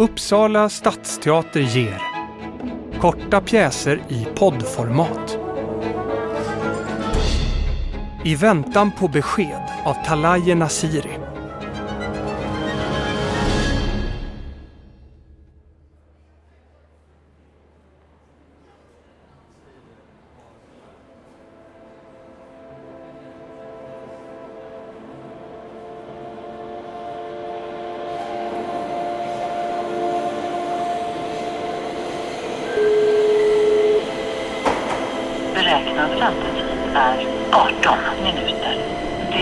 [0.00, 2.02] Uppsala stadsteater ger
[3.00, 5.38] Korta pjäser i poddformat.
[8.24, 11.19] I väntan på besked av Talaye Nasiri.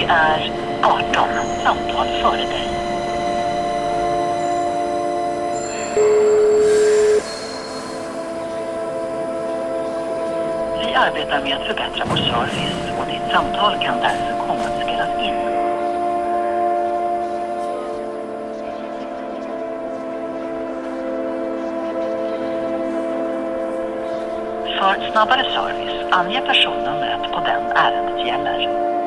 [0.09, 1.29] Är 18
[1.65, 2.69] samtal före dig.
[10.81, 15.09] Vi arbetar med att förbättra vår service och ditt samtal kan därför komma att spelas
[15.23, 15.35] in.
[24.79, 28.98] För snabbare service, ange personnumret på den ärendet gäller.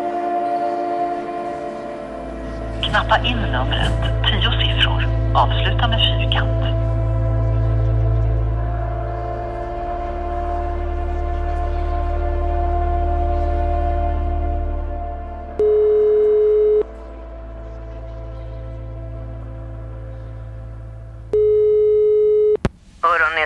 [2.91, 3.91] Knappa in numret,
[4.27, 5.01] 10 siffror,
[5.35, 6.61] avsluta med fyrkant.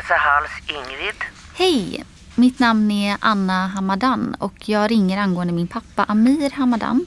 [0.10, 1.16] Hals, Ingrid.
[1.58, 2.04] Hej!
[2.36, 7.06] Mitt namn är Anna Hamadan och jag ringer angående min pappa Amir Hamadan.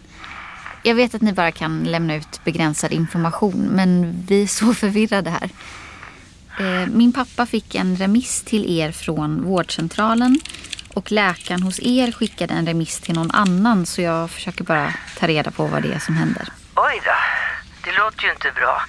[0.82, 5.30] Jag vet att ni bara kan lämna ut begränsad information men vi är så förvirrade
[5.30, 5.50] här.
[6.60, 10.40] Eh, Min pappa fick en remiss till er från vårdcentralen
[10.94, 15.26] och läkaren hos er skickade en remiss till någon annan så jag försöker bara ta
[15.26, 16.48] reda på vad det är som händer.
[16.76, 17.10] Oj då,
[17.84, 18.82] det låter ju inte bra.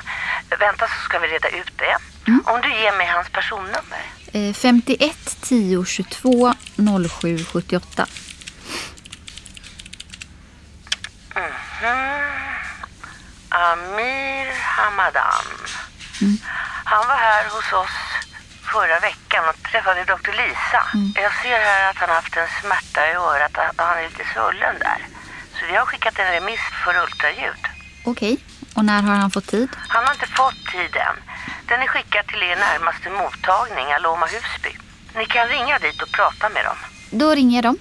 [0.60, 1.98] Vänta så ska vi reda ut det.
[2.46, 4.04] Om du ger mig hans personnummer.
[4.34, 6.54] Eh, 51 10 22
[7.22, 8.06] 07 78.
[13.50, 15.46] Amir Hamadan.
[16.84, 17.98] Han var här hos oss
[18.74, 20.82] förra veckan och träffade doktor Lisa.
[21.22, 24.76] Jag ser här att han haft en smärta i örat och han är lite svullen
[24.80, 25.08] där.
[25.60, 27.64] Så vi har skickat en remiss för ultraljud.
[28.06, 28.38] Okej,
[28.76, 29.70] och när har han fått tid?
[29.88, 31.16] Han har inte fått tid än.
[31.68, 34.78] Den är skickad till er närmaste mottagning, Aloma Husby.
[35.16, 36.78] Ni kan ringa dit och prata med dem.
[37.10, 37.78] Då ringer jag dem.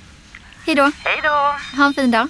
[0.67, 0.93] Hej då.
[1.05, 1.57] Hej då!
[1.77, 2.29] Ha en fin dag.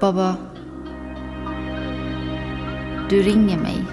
[0.00, 0.36] Baba.
[3.10, 3.84] Du ringer mig.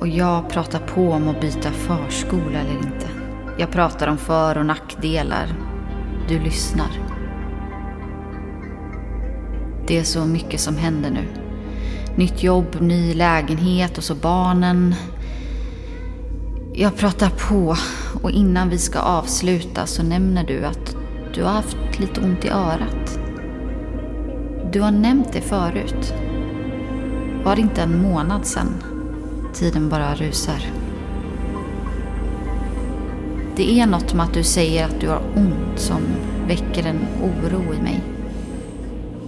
[0.00, 3.08] Och jag pratar på om att byta förskola eller inte.
[3.58, 5.46] Jag pratar om för och nackdelar.
[6.28, 6.90] Du lyssnar.
[9.86, 11.24] Det är så mycket som händer nu.
[12.16, 14.94] Nytt jobb, ny lägenhet och så barnen.
[16.74, 17.76] Jag pratar på
[18.22, 20.96] och innan vi ska avsluta så nämner du att
[21.34, 23.23] du har haft lite ont i örat.
[24.74, 26.14] Du har nämnt det förut.
[27.44, 28.82] Var det inte en månad sedan?
[29.52, 30.60] Tiden bara rusar.
[33.56, 36.00] Det är något med att du säger att du har ont som
[36.46, 38.00] väcker en oro i mig.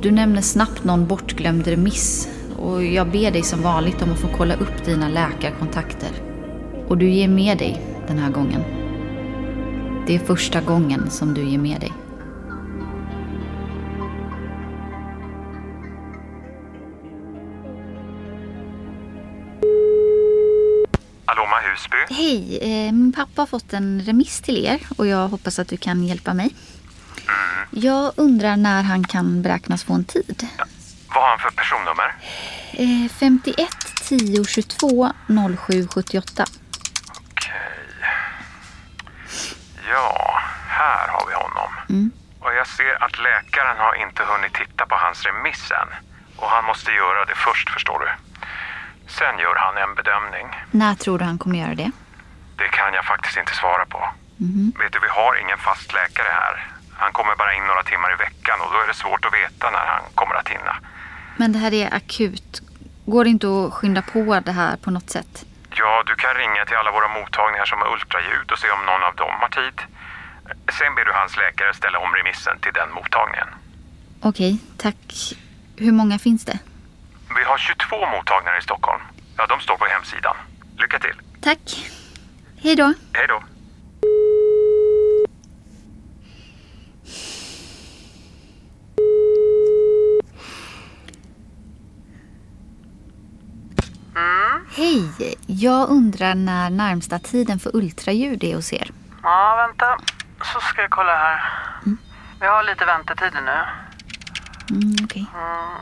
[0.00, 2.28] Du nämner snabbt någon bortglömd remiss
[2.58, 6.10] och jag ber dig som vanligt om att få kolla upp dina läkarkontakter.
[6.88, 8.60] Och du ger med dig den här gången.
[10.06, 11.92] Det är första gången som du ger med dig.
[22.16, 25.76] Hej, eh, min pappa har fått en remiss till er och jag hoppas att du
[25.76, 26.50] kan hjälpa mig.
[27.70, 30.46] Jag undrar när han kan beräknas få en tid.
[31.14, 32.14] Vad har han för personnummer?
[32.72, 33.68] Eh, 51
[34.08, 35.12] 10 22
[35.66, 36.44] 07 78.
[37.10, 37.52] Okej.
[39.90, 40.38] Ja,
[40.68, 41.70] här har vi honom.
[42.40, 45.88] Och jag ser att läkaren har inte hunnit titta på hans remiss än.
[46.36, 48.08] Och han måste göra det först, förstår du.
[49.08, 50.46] Sen gör han en bedömning.
[50.70, 51.90] När tror du han kommer göra det?
[52.56, 54.00] Det kan jag faktiskt inte svara på.
[54.78, 56.66] Vet du, vi har ingen fast läkare här.
[56.96, 59.70] Han kommer bara in några timmar i veckan och då är det svårt att veta
[59.70, 60.76] när han kommer att hinna.
[61.36, 62.62] Men det här är akut.
[63.06, 65.44] Går det inte att skynda på det här på något sätt?
[65.70, 69.02] Ja, du kan ringa till alla våra mottagningar som har ultraljud och se om någon
[69.02, 69.78] av dem har tid.
[70.78, 73.48] Sen ber du hans läkare ställa om remissen till den mottagningen.
[74.20, 75.32] Okej, tack.
[75.76, 76.58] Hur många finns det?
[77.38, 79.02] Vi har 22 mottagningar i Stockholm.
[79.36, 80.36] Ja, de står på hemsidan.
[80.78, 81.16] Lycka till.
[81.40, 81.90] Tack.
[82.58, 82.92] Hej då.
[83.12, 83.42] Hej då.
[94.76, 95.34] Hej!
[95.46, 98.90] Jag undrar när närmsta tiden för ultraljud är hos er.
[99.22, 99.98] Ja, vänta.
[100.52, 101.40] Så ska jag kolla här.
[101.86, 101.98] Mm.
[102.40, 103.58] Vi har lite väntetider nu.
[104.76, 105.04] Mm, Okej.
[105.04, 105.40] Okay.
[105.40, 105.80] Mm.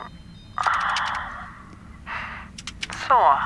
[3.07, 3.39] Så.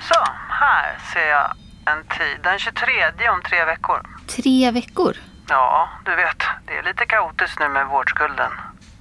[0.00, 2.42] Så, här ser jag en tid.
[2.42, 4.06] Den 23 om tre veckor.
[4.26, 5.16] Tre veckor?
[5.48, 6.42] Ja, du vet.
[6.66, 8.50] Det är lite kaotiskt nu med vårdskulden.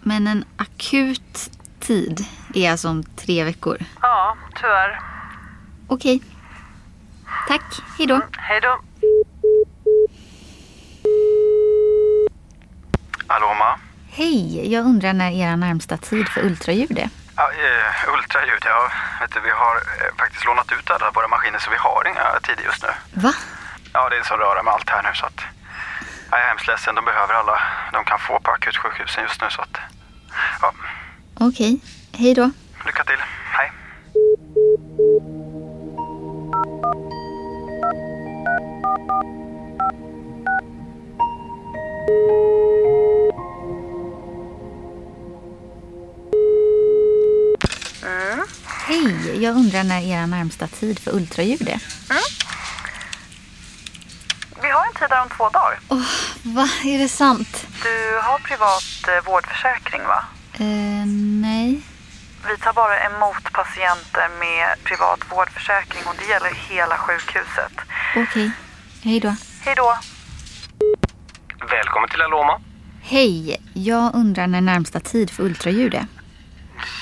[0.01, 1.50] Men en akut
[1.80, 3.77] tid är alltså om tre veckor.
[4.01, 5.00] Ja, tyvärr.
[5.88, 6.21] Okej.
[7.47, 7.81] Tack.
[7.97, 8.21] Hej då.
[8.38, 8.80] Hej då.
[13.27, 13.79] Aloma?
[14.09, 14.71] Hej.
[14.74, 17.09] Jag undrar när era närmsta tid för ultraljud är.
[17.35, 18.91] Ja, eh, ultraljud, ja.
[19.21, 22.39] Vet du, vi har eh, faktiskt lånat ut alla våra maskiner så vi har inga
[22.44, 22.89] tider just nu.
[23.13, 23.33] Va?
[23.94, 25.41] Ja, det är så röra med allt här nu så att...
[26.31, 29.62] Jag är hemskt ledsen, de behöver alla de kan få på akutsjukhusen just nu så
[29.62, 29.77] att...
[30.62, 30.74] Ja,
[31.39, 31.80] Okej.
[32.13, 32.51] Hej då.
[32.85, 33.21] lycka till.
[49.83, 51.80] När era närmsta tid för ultraljud är.
[54.62, 55.80] Vi har en tid där om två dagar.
[55.88, 56.01] Åh,
[56.44, 56.69] va?
[56.83, 57.68] Är det sant?
[57.83, 60.25] Du har privat eh, vårdförsäkring va?
[60.53, 61.06] Eh,
[61.41, 61.81] nej.
[62.50, 67.74] Vi tar bara emot patienter med privat vårdförsäkring och det gäller hela sjukhuset.
[68.15, 68.51] Okej.
[69.03, 69.36] Hej då.
[69.62, 69.97] Hej då!
[71.69, 72.62] Välkommen till Aloma.
[73.03, 73.62] Hej.
[73.74, 76.06] Jag undrar när närmsta tid för ultraljud är.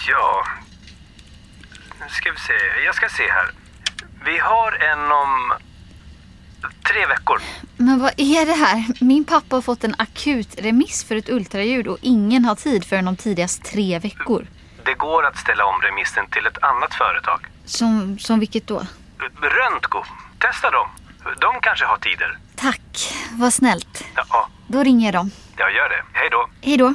[0.07, 0.45] Ja,
[2.09, 2.53] ska vi se.
[2.85, 3.51] Jag ska se här.
[4.25, 5.53] Vi har en om
[6.83, 7.41] tre veckor.
[7.77, 8.85] Men vad är det här?
[9.01, 13.07] Min pappa har fått en akut remiss för ett ultraljud och ingen har tid förrän
[13.07, 14.45] om tidigast tre veckor.
[14.85, 17.45] Det går att ställa om remissen till ett annat företag.
[17.65, 18.85] Som, som vilket då?
[19.41, 20.03] Röntgo.
[20.39, 20.89] Testa dem.
[21.41, 22.37] De kanske har tider.
[22.55, 23.13] Tack.
[23.31, 24.03] Vad snällt.
[24.15, 25.31] Ja, Då ringer jag dem.
[25.57, 26.03] jag gör det.
[26.13, 26.49] Hej då.
[26.61, 26.93] Hej då.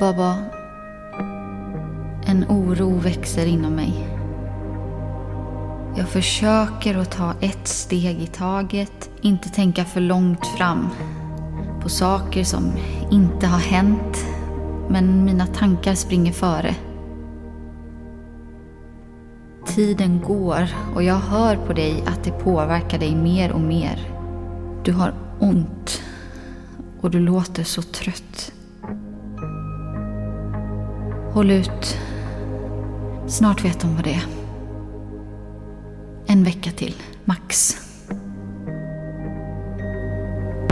[0.00, 0.36] Baba,
[2.26, 4.08] en oro växer inom mig.
[5.96, 10.88] Jag försöker att ta ett steg i taget, inte tänka för långt fram
[11.82, 12.72] på saker som
[13.10, 14.26] inte har hänt,
[14.88, 16.74] men mina tankar springer före.
[19.66, 24.14] Tiden går och jag hör på dig att det påverkar dig mer och mer.
[24.84, 26.02] Du har ont
[27.00, 28.52] och du låter så trött.
[31.38, 31.96] Håll ut.
[33.28, 34.26] Snart vet de vad det är.
[36.26, 37.76] En vecka till, max.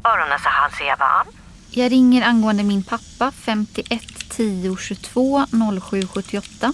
[0.04, 1.24] Öron, näsa, hals, Eva.
[1.70, 5.46] Jag ringer angående min pappa 51 10 22
[5.90, 6.66] 07 78.
[6.66, 6.72] Mm.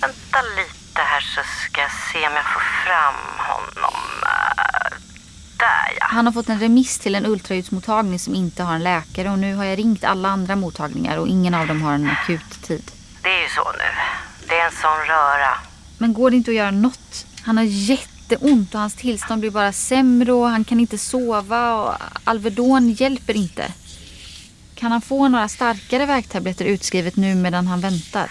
[0.00, 4.19] Vänta lite här så ska jag se om jag får fram honom.
[5.60, 6.06] Där ja.
[6.10, 9.54] Han har fått en remiss till en ultraljudsmottagning som inte har en läkare och nu
[9.54, 12.90] har jag ringt alla andra mottagningar och ingen av dem har en akut tid.
[13.22, 13.88] Det är ju så nu.
[14.48, 15.58] Det är en sån röra.
[15.98, 17.26] Men går det inte att göra något?
[17.42, 21.94] Han har jätteont och hans tillstånd blir bara sämre och han kan inte sova och
[22.24, 23.72] Alvedon hjälper inte.
[24.74, 28.30] Kan han få några starkare värktabletter utskrivet nu medan han väntar?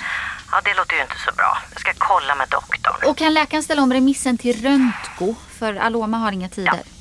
[0.51, 1.57] Ja, det låter ju inte så bra.
[1.71, 3.09] Jag ska kolla med doktorn.
[3.09, 5.35] Och kan läkaren ställa om remissen till röntgo?
[5.59, 6.73] För Aloma har inga tider.
[6.73, 6.98] Ja,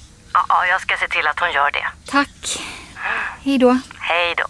[0.48, 1.86] ja, jag ska se till att hon gör det.
[2.10, 2.58] Tack.
[3.44, 3.78] Hej då.
[4.00, 4.44] Hej då.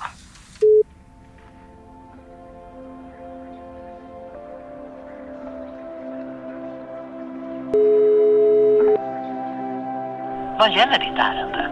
[10.58, 11.70] Vad gäller ditt ärende?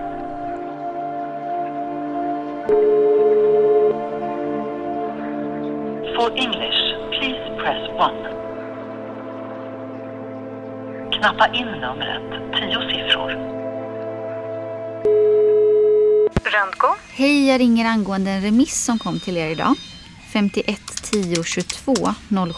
[6.17, 6.81] For English,
[7.11, 8.37] please press 1.
[11.13, 12.23] Knappa in numret,
[12.55, 13.56] tio siffror.
[16.57, 16.95] Röntgo?
[17.11, 19.75] Hej, jag ringer angående en remiss som kom till er idag.
[20.33, 21.95] 51 10 22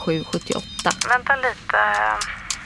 [0.05, 0.67] 07 78.
[1.09, 1.78] Vänta lite.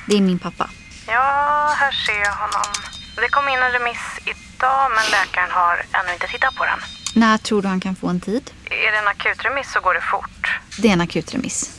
[0.06, 0.70] Det är min pappa.
[1.06, 2.72] Ja, här ser jag honom.
[3.16, 6.78] Det kom in en remiss idag men läkaren har ännu inte tittat på den.
[7.14, 8.50] När tror du han kan få en tid?
[8.64, 10.60] Är det en akutremiss så går det fort.
[10.78, 11.70] Det är en akutremiss.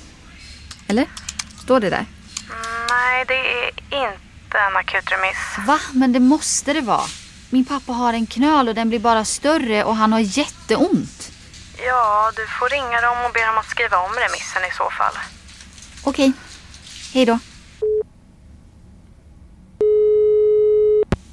[0.88, 1.06] Eller?
[1.64, 2.06] Står det där?
[2.50, 3.68] Mm, Nej, det är
[4.10, 5.38] inte en akutremiss.
[5.68, 5.80] Va?
[5.94, 7.08] Men det måste det vara.
[7.54, 11.32] Min pappa har en knöl och den blir bara större och han har jätteont.
[11.86, 15.14] Ja, du får ringa dem och be dem att skriva om remissen i så fall.
[16.04, 16.32] Okej.
[17.14, 17.40] Hej då.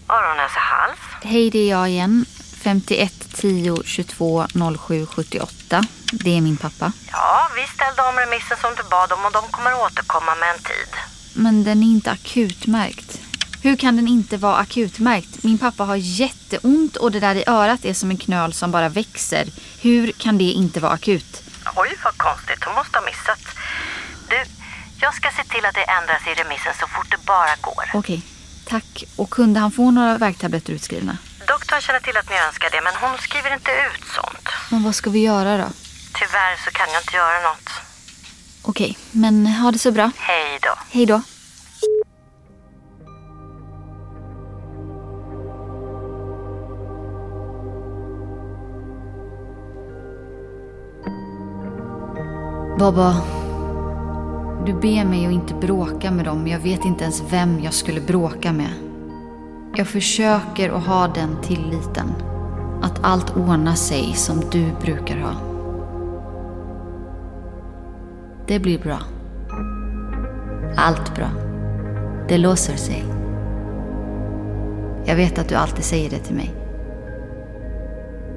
[0.08, 0.98] Öron, näsa, hals.
[1.22, 2.24] Hej, det är jag igen.
[2.62, 4.46] 51 10 22
[4.78, 5.82] 07 78.
[6.12, 6.92] Det är min pappa.
[7.12, 10.62] Ja, vi ställde om remissen som du bad om och de kommer återkomma med en
[10.62, 10.92] tid.
[11.34, 13.19] Men den är inte akutmärkt.
[13.62, 15.42] Hur kan den inte vara akutmärkt?
[15.42, 18.88] Min pappa har jätteont och det där i örat är som en knöl som bara
[18.88, 19.48] växer.
[19.82, 21.42] Hur kan det inte vara akut?
[21.76, 22.64] Oj, vad konstigt.
[22.64, 23.40] Hon måste ha missat.
[24.28, 24.36] Du,
[25.00, 27.84] jag ska se till att det ändras i remissen så fort det bara går.
[27.94, 28.22] Okej,
[28.64, 29.04] tack.
[29.16, 31.18] Och kunde han få några värktabletter utskrivna?
[31.46, 34.48] Doktorn känner till att ni önskar det, men hon skriver inte ut sånt.
[34.70, 35.68] Men vad ska vi göra då?
[36.14, 37.70] Tyvärr så kan jag inte göra något.
[38.62, 40.10] Okej, men ha det så bra.
[40.16, 40.74] Hej då.
[40.90, 41.22] Hej då.
[52.80, 53.16] Baba,
[54.66, 56.46] du ber mig att inte bråka med dem.
[56.46, 58.70] Jag vet inte ens vem jag skulle bråka med.
[59.76, 62.12] Jag försöker att ha den tilliten.
[62.82, 65.32] Att allt ordnar sig som du brukar ha.
[68.46, 68.98] Det blir bra.
[70.76, 71.28] Allt bra.
[72.28, 73.04] Det låser sig.
[75.04, 76.54] Jag vet att du alltid säger det till mig.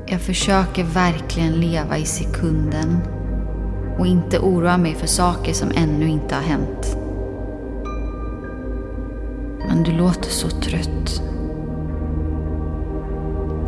[0.06, 3.13] Jag försöker verkligen leva i sekunden
[3.98, 6.98] och inte oroa mig för saker som ännu inte har hänt.
[9.68, 11.22] Men du låter så trött.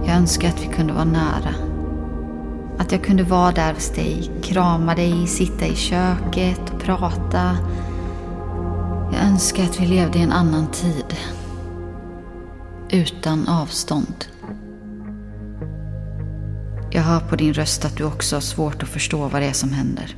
[0.06, 1.56] Jag önskar att vi kunde vara nära.
[2.78, 7.58] Att jag kunde vara där hos dig, krama dig, sitta i köket och prata.
[9.14, 11.16] Jag önskar att vi levde i en annan tid.
[12.90, 14.26] Utan avstånd.
[16.96, 19.54] Jag hör på din röst att du också har svårt att förstå vad det är
[19.54, 20.16] som händer.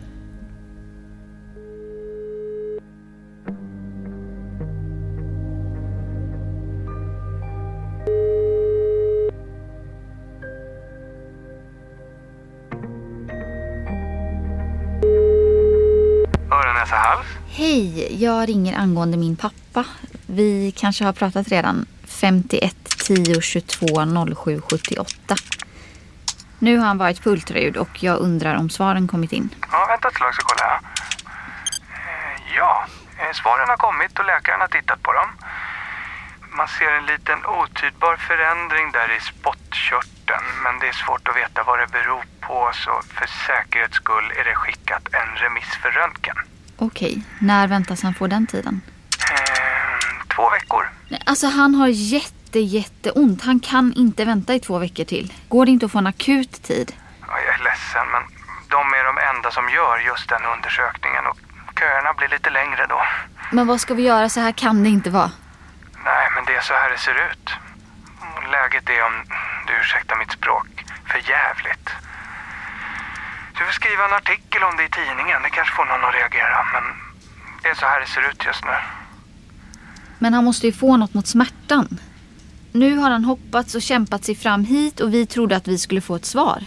[17.47, 19.85] Hej, jag ringer angående min pappa.
[20.25, 21.85] Vi kanske har pratat redan.
[22.05, 22.75] 51
[23.07, 23.87] 10 22
[24.35, 25.35] 07 78.
[26.59, 29.49] Nu har han varit på ultraljud och jag undrar om svaren kommit in.
[29.71, 30.79] Ja, vänta ett slag så kollar jag.
[31.97, 32.85] Eh, Ja,
[33.19, 35.29] eh, svaren har kommit och läkaren har tittat på dem.
[36.57, 41.63] Man ser en liten otydbar förändring där i spottkörteln men det är svårt att veta
[41.63, 46.35] vad det beror på så för säkerhets skull är det skickat en remiss för röntgen.
[46.77, 48.81] Okej, när väntas han få den tiden?
[49.31, 50.83] Eh, två veckor.
[51.25, 53.41] Alltså han har jätte, jätteont.
[53.43, 55.33] Han kan inte vänta i två veckor till.
[55.47, 56.93] Går det inte att få en akut tid?
[57.21, 58.23] Ja, jag är ledsen men
[58.69, 61.37] de är de enda som gör just den undersökningen och
[61.79, 63.01] köerna blir lite längre då.
[63.51, 64.29] Men vad ska vi göra?
[64.29, 65.31] Så här kan det inte vara.
[66.05, 67.49] Nej, men det är så här det ser ut.
[68.51, 69.15] Läget är, om
[69.67, 70.67] du ursäktar mitt språk,
[71.05, 71.89] för jävligt.
[73.57, 75.41] Du får skriva en artikel om det i tidningen.
[75.41, 76.59] Det kanske får någon att reagera.
[76.73, 76.83] Men
[77.61, 78.77] det är så här det ser ut just nu.
[80.19, 81.99] Men han måste ju få något mot smärtan.
[82.79, 86.01] Nu har han hoppats och kämpat sig fram hit och vi trodde att vi skulle
[86.01, 86.63] få ett svar.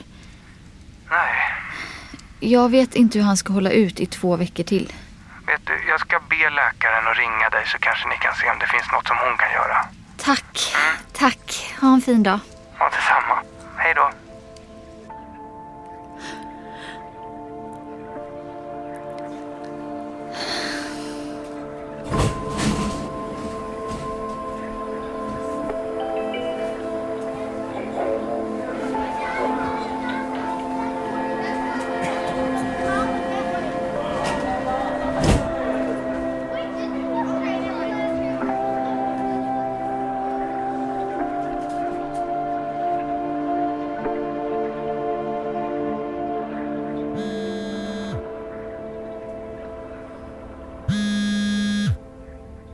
[1.11, 1.35] Nej,
[2.41, 4.93] Jag vet inte hur han ska hålla ut i två veckor till.
[5.47, 8.59] vet du, jag ska be läkaren att ringa dig så kanske ni kan se om
[8.59, 9.87] det finns något som hon kan göra.
[10.17, 10.75] Tack,
[11.13, 11.75] tack.
[11.81, 12.39] Ha en fin dag.
[12.79, 13.37] Ja, detsamma.
[13.77, 14.11] Hej då.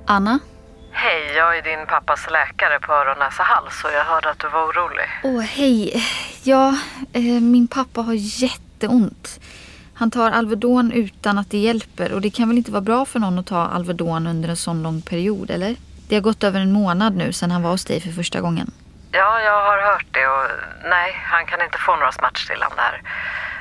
[0.07, 0.39] Anna?
[0.93, 4.49] Hej, jag är din pappas läkare på öron, näsa, hals och jag hörde att du
[4.49, 5.07] var orolig.
[5.23, 6.05] Åh, hej.
[6.43, 6.69] Ja,
[7.13, 9.41] eh, min pappa har jätteont.
[9.95, 13.19] Han tar Alvedon utan att det hjälper och det kan väl inte vara bra för
[13.19, 15.77] någon att ta Alvedon under en sån lång period, eller?
[16.09, 18.71] Det har gått över en månad nu sedan han var hos dig för första gången.
[19.13, 20.51] Ja, jag har hört det och
[20.91, 23.03] nej, han kan inte få några smärtstillande här.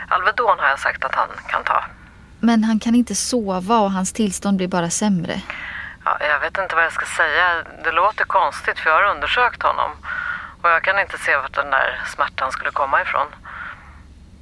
[0.10, 1.84] Alvedon har jag sagt att han kan ta.
[2.40, 5.42] Men han kan inte sova och hans tillstånd blir bara sämre.
[6.05, 7.63] Ja, jag vet inte vad jag ska säga.
[7.83, 9.91] Det låter konstigt för jag har undersökt honom.
[10.62, 13.27] Och jag kan inte se vart den där smärtan skulle komma ifrån.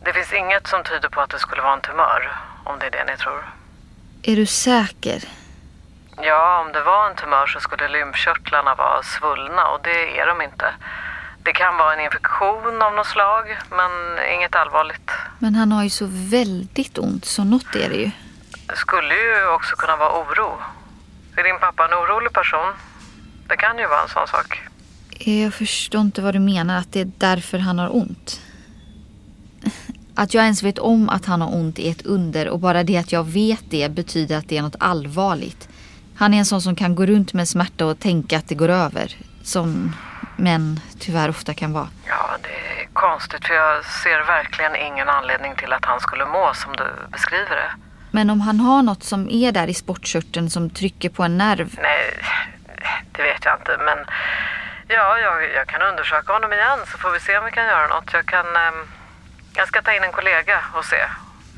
[0.04, 2.32] Det finns inget som tyder på att det skulle vara en tumör,
[2.64, 3.44] om det är det ni tror.
[4.24, 5.24] Är du säker?
[6.22, 10.42] Ja, om det var en tumör så skulle lymfkörtlarna vara svullna och det är de
[10.42, 10.74] inte.
[11.44, 13.92] Det kan vara en infektion av något slag, men
[14.34, 15.12] inget allvarligt.
[15.40, 18.12] Men han har ju så väldigt ont, så något är det ju.
[18.68, 20.62] Det skulle ju också kunna vara oro.
[21.36, 22.74] Är din pappa en orolig person?
[23.48, 24.62] Det kan ju vara en sån sak.
[25.20, 28.42] Jag förstår inte vad du menar, att det är därför han har ont.
[30.16, 32.98] Att jag ens vet om att han har ont är ett under och bara det
[32.98, 35.70] att jag vet det betyder att det är något allvarligt.
[36.16, 38.70] Han är en sån som kan gå runt med smärta och tänka att det går
[38.70, 39.16] över.
[39.44, 39.96] Som
[40.38, 41.88] män tyvärr ofta kan vara.
[42.08, 46.54] Ja, det är konstigt för jag ser verkligen ingen anledning till att han skulle må
[46.54, 47.72] som du beskriver det.
[48.16, 51.70] Men om han har något som är där i sportkörteln som trycker på en nerv.
[51.82, 52.24] Nej,
[53.12, 53.78] det vet jag inte.
[53.78, 53.98] Men
[54.88, 57.88] ja, jag, jag kan undersöka honom igen så får vi se om vi kan göra
[57.88, 58.14] något.
[58.14, 58.46] Jag kan...
[58.56, 58.88] ehm,
[59.56, 61.02] jag ska ta in en kollega och se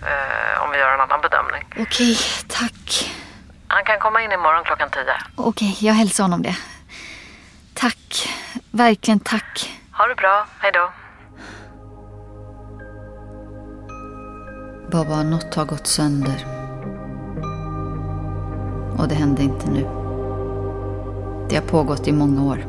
[0.09, 1.63] eh, om vi gör en annan bedömning.
[1.79, 3.11] Okej, tack.
[3.67, 5.13] Han kan komma in imorgon klockan tio.
[5.35, 6.57] Okej, jag hälsar honom det.
[7.73, 8.29] Tack.
[8.71, 9.71] Verkligen tack.
[9.91, 10.47] Ha det bra.
[10.59, 10.91] Hej då.
[14.91, 16.45] Baba, något har gått sönder.
[18.97, 19.87] Och det hände inte nu.
[21.49, 22.65] Det har pågått i många år.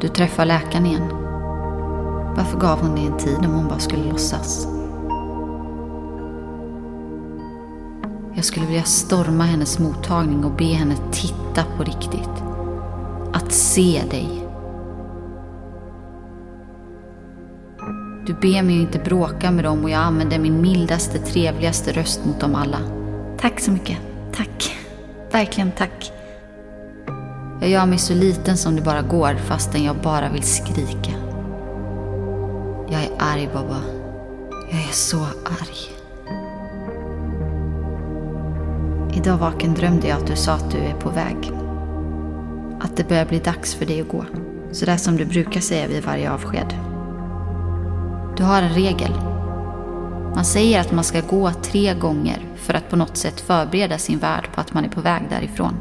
[0.00, 1.08] Du träffar läkaren igen.
[2.36, 4.68] Varför gav hon dig en tid om hon bara skulle låtsas?
[8.34, 12.44] Jag skulle vilja storma hennes mottagning och be henne titta på riktigt.
[13.32, 14.47] Att se dig.
[18.28, 22.20] Du ber mig ju inte bråka med dem och jag använder min mildaste, trevligaste röst
[22.24, 22.78] mot dem alla.
[23.40, 23.98] Tack så mycket.
[24.32, 24.76] Tack.
[25.32, 26.12] Verkligen tack.
[27.60, 31.10] Jag gör mig så liten som det bara går fastän jag bara vill skrika.
[32.88, 33.80] Jag är arg, Baba.
[34.70, 35.96] Jag är så arg.
[39.16, 41.52] Idag vaken drömde jag att du sa att du är på väg.
[42.80, 44.24] Att det börjar bli dags för dig att gå.
[44.72, 46.87] Sådär som du brukar säga vid varje avsked.
[48.38, 49.12] Du har en regel.
[50.34, 54.18] Man säger att man ska gå tre gånger för att på något sätt förbereda sin
[54.18, 55.74] värld på att man är på väg därifrån.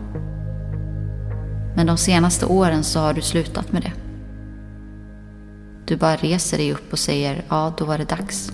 [1.75, 3.91] Men de senaste åren så har du slutat med det.
[5.85, 8.51] Du bara reser dig upp och säger ja, då var det dags.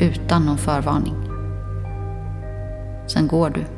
[0.00, 1.14] Utan någon förvarning.
[3.06, 3.77] Sen går du.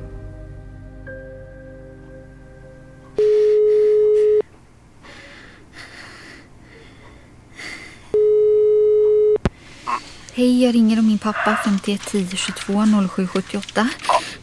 [10.40, 13.88] Hej, jag ringer om min pappa 51 10 22 07 78.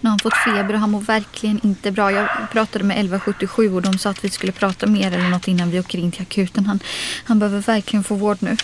[0.02, 2.12] Nu har han fått feber och han mår verkligen inte bra.
[2.12, 5.72] Jag pratade med 1177 och de sa att vi skulle prata mer eller något innan
[5.72, 6.66] vi åker in till akuten.
[6.66, 6.80] Han,
[7.26, 8.58] han behöver verkligen få vård nu.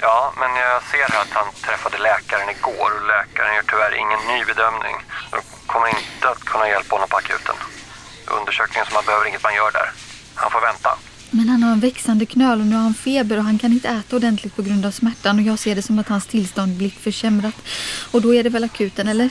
[0.00, 4.20] Ja, men jag ser här att han träffade läkaren igår och läkaren gör tyvärr ingen
[4.32, 4.96] ny bedömning.
[5.30, 7.56] De kommer inte att kunna hjälpa honom på akuten.
[8.38, 9.88] Undersökningen som han behöver inget man gör där.
[10.34, 10.90] Han får vänta.
[11.30, 13.88] Men han har en växande knöl och nu har han feber och han kan inte
[13.88, 15.38] äta ordentligt på grund av smärtan.
[15.38, 17.54] Och jag ser det som att hans tillstånd blir försämrat.
[18.10, 19.30] Och då är det väl akuten, eller?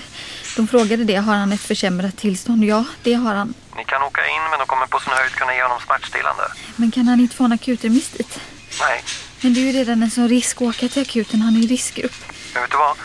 [0.55, 1.15] De frågade det.
[1.15, 2.63] Har han ett försämrat tillstånd?
[2.63, 3.53] Ja, det har han.
[3.77, 6.43] Ni kan åka in men de kommer på sin höjd kunna ge honom smärtstillande.
[6.75, 8.39] Men kan han inte få en akutremiss dit?
[8.81, 9.03] Nej,
[9.41, 11.41] Men det är ju redan en sån risk att åka till akuten.
[11.41, 12.15] Han är i riskgrupp.
[12.53, 12.97] men vet du vad?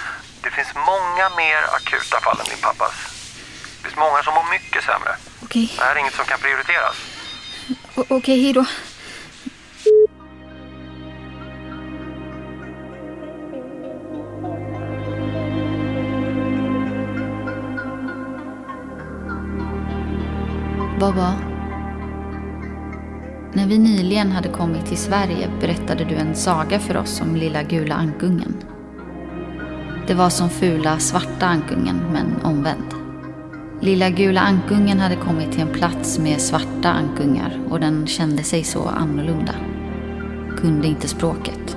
[0.42, 2.92] Det finns många mer akuta fall än din pappas.
[3.76, 5.12] Det finns många som mår mycket sämre.
[5.42, 6.96] Okej, Det här är inget som kan prioriteras.
[7.96, 8.64] O- okej, hej då.
[21.00, 21.34] Baba.
[23.52, 27.62] När vi nyligen hade kommit till Sverige berättade du en saga för oss om lilla
[27.62, 28.54] gula ankungen.
[30.06, 33.01] Det var som fula svarta ankungen, men omvänd.
[33.82, 38.64] Lilla gula ankungen hade kommit till en plats med svarta ankungar och den kände sig
[38.64, 39.54] så annorlunda.
[40.56, 41.76] Kunde inte språket.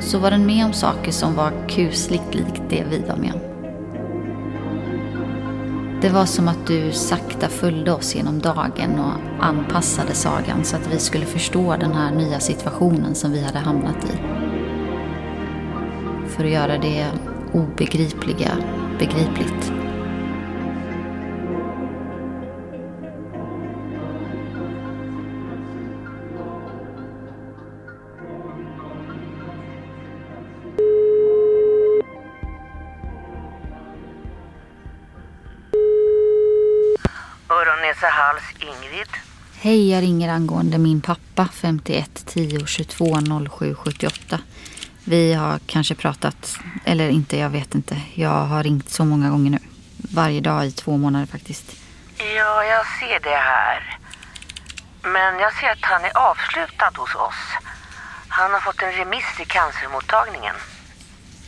[0.00, 3.40] Så var den med om saker som var kusligt likt det vi var med om.
[6.02, 10.92] Det var som att du sakta följde oss genom dagen och anpassade sagan så att
[10.92, 14.18] vi skulle förstå den här nya situationen som vi hade hamnat i.
[16.28, 17.06] För att göra det
[17.52, 18.50] obegripliga
[18.98, 19.72] begripligt.
[37.48, 39.06] Öron, näsa, hals, Ingrid.
[39.60, 43.18] Hej, jag ringer angående min pappa 51 10 22
[43.58, 44.40] 07 78.
[45.08, 48.02] Vi har kanske pratat, eller inte, jag vet inte.
[48.14, 49.58] Jag har ringt så många gånger nu.
[49.96, 51.76] Varje dag i två månader faktiskt.
[52.18, 53.98] Ja, Ja, jag ser det här.
[55.02, 57.40] Men jag ser att han är avslutad hos oss.
[58.28, 60.54] Han har fått en remiss till cancermottagningen.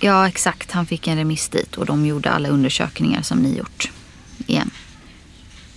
[0.01, 0.73] Ja, exakt.
[0.73, 3.91] Han fick en remiss dit och de gjorde alla undersökningar som ni gjort.
[4.47, 4.71] Igen.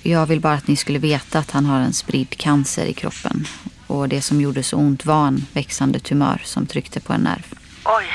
[0.02, 3.48] Jag vill bara att ni skulle veta att han har en spridd cancer i kroppen.
[3.88, 7.46] Och det som gjorde så ont var en växande tumör som tryckte på en nerv.
[7.86, 8.06] Oj,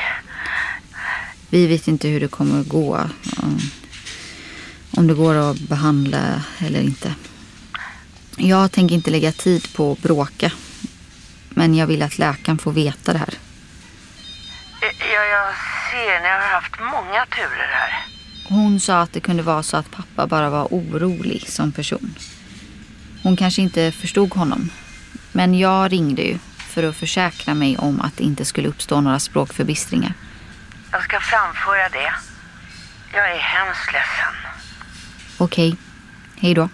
[1.51, 2.97] Vi vet inte hur det kommer att gå.
[3.43, 3.59] um,
[4.97, 7.15] Om det går att behandla eller inte.
[8.37, 10.53] Jag tänker inte lägga tid på att bråka.
[11.49, 13.35] Men jag vill att läkaren får veta det här.
[14.83, 15.55] ja, jag
[15.91, 16.23] ser.
[16.23, 18.05] Ni har haft många turer här.
[18.49, 22.15] Hon sa att det kunde vara så att pappa bara var orolig som person.
[23.23, 24.71] Hon kanske inte förstod honom.
[25.33, 26.39] Men jag ringde ju
[26.79, 30.13] för att försäkra mig om att det inte skulle uppstå några språkförbistringar.
[30.93, 32.13] Jag ska framföra det.
[33.13, 34.35] Jag är hemskt ledsen.
[35.39, 35.77] Okej,
[36.37, 36.69] hej då.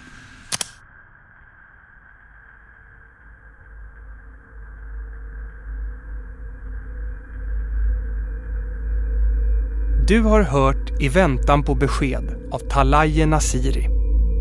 [10.09, 13.89] Du har hört I väntan på besked av Talaye Nasiri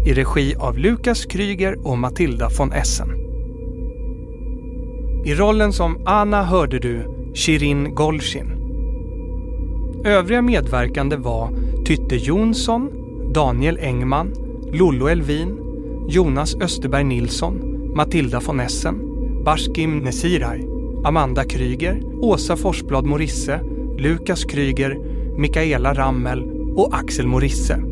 [0.08, 3.23] i regi av Lukas Kryger och Matilda von Essen.
[5.26, 8.48] I rollen som Anna hörde du Shirin Golshin.
[10.06, 11.50] Övriga medverkande var
[11.86, 12.90] Tytte Jonsson,
[13.34, 14.34] Daniel Engman,
[14.72, 15.58] Lollo Elvin,
[16.10, 17.62] Jonas Österberg Nilsson,
[17.96, 18.96] Matilda von Essen,
[19.44, 20.68] Baskim Nesiraj,
[21.04, 23.60] Amanda Kryger, Åsa Forsblad Morisse,
[23.98, 24.98] Lukas Kryger,
[25.38, 26.44] Mikaela Rammel
[26.76, 27.84] och Axel Morisse.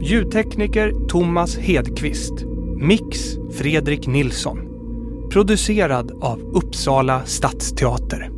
[0.00, 2.44] Ljudtekniker Thomas Hedqvist.
[2.76, 4.67] Mix Fredrik Nilsson.
[5.30, 8.37] Producerad av Uppsala stadsteater.